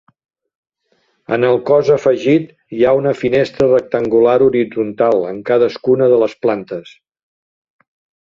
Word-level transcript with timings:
En 1.35 1.43
el 1.49 1.57
cos 1.65 1.91
afegit 1.95 2.47
hi 2.77 2.81
ha 2.83 2.93
una 2.99 3.11
finestra 3.19 3.67
rectangular 3.67 4.33
horitzontal 4.47 5.19
en 5.33 5.41
cadascuna 5.51 6.09
de 6.15 6.19
les 6.25 6.35
plantes. 6.47 6.95